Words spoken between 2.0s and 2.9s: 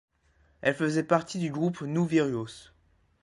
Virgos.